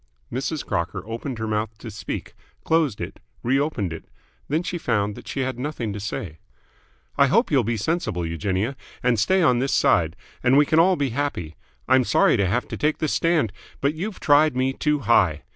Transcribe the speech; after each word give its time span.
Mrs. 0.33 0.65
Crocker 0.65 1.03
opened 1.05 1.37
her 1.37 1.45
mouth 1.45 1.77
to 1.77 1.91
speak, 1.91 2.33
closed 2.63 2.99
it, 2.99 3.19
re 3.43 3.59
opened 3.59 3.93
it. 3.93 4.05
Then 4.47 4.63
she 4.63 4.79
found 4.79 5.13
that 5.13 5.27
she 5.27 5.41
had 5.41 5.59
nothing 5.59 5.93
to 5.93 5.99
say. 5.99 6.39
"I 7.19 7.27
hope 7.27 7.51
you'll 7.51 7.63
be 7.63 7.77
sensible, 7.77 8.25
Eugenia, 8.25 8.75
and 9.03 9.19
stay 9.19 9.43
on 9.43 9.59
this 9.59 9.75
side, 9.75 10.15
and 10.41 10.57
we 10.57 10.65
can 10.65 10.79
all 10.79 10.95
be 10.95 11.09
happy. 11.11 11.55
I'm 11.87 12.03
sorry 12.03 12.35
to 12.37 12.47
have 12.47 12.67
to 12.69 12.77
take 12.77 12.97
this 12.97 13.13
stand, 13.13 13.53
but 13.79 13.93
you 13.93 14.11
tried 14.13 14.55
me 14.55 14.73
too 14.73 15.01
high. 15.01 15.43